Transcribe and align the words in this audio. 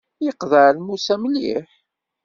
Yeqḍeɛ 0.25 0.67
lmus-a 0.77 1.15
mliḥ. 1.23 1.69